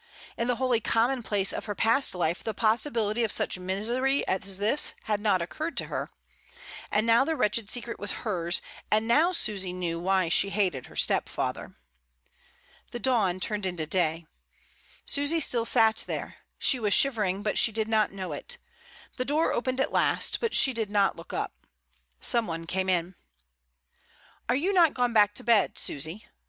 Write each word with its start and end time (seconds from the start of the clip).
In 0.35 0.47
the 0.47 0.55
holy 0.55 0.79
commonplace 0.79 1.53
of 1.53 1.65
her 1.65 1.75
past 1.75 2.15
life 2.15 2.43
the 2.43 2.55
possibility 2.55 3.23
of 3.23 3.31
such 3.31 3.59
misery 3.59 4.27
as 4.27 4.57
this 4.57 4.95
had 5.03 5.19
not 5.19 5.41
occvirred 5.43 5.75
to 5.77 5.85
her; 5.89 6.09
and 6.89 7.05
now 7.05 7.23
the 7.23 7.35
wretched 7.35 7.69
secret 7.69 7.99
was 7.99 8.11
hers, 8.25 8.63
and 8.89 9.07
now 9.07 9.31
Susy 9.31 9.71
knew 9.71 9.99
why 9.99 10.27
she 10.27 10.49
hated 10.49 10.87
her 10.87 10.95
stepfather. 10.95 11.75
The 12.89 12.97
dawn 12.97 13.39
turned 13.39 13.63
into 13.67 13.85
day. 13.85 14.25
Susy 15.05 15.39
still 15.39 15.65
sat 15.65 16.03
there; 16.07 16.37
she 16.57 16.79
was 16.79 16.95
shivering, 16.95 17.43
but 17.43 17.55
she 17.59 17.71
did 17.71 17.87
not 17.87 18.11
know 18.11 18.31
it; 18.31 18.57
the 19.17 19.23
door 19.25 19.53
opened 19.53 19.79
at 19.79 19.91
last, 19.91 20.39
but 20.39 20.55
she 20.55 20.73
did 20.73 20.89
not 20.89 21.15
look 21.15 21.31
up; 21.31 21.53
some 22.19 22.47
one 22.47 22.65
came 22.65 22.89
in. 22.89 23.13
"Are 24.49 24.55
you 24.55 24.73
not 24.73 24.95
gone 24.95 25.13
back 25.13 25.35
to 25.35 25.43
bed, 25.43 25.77
Susy?" 25.77 26.25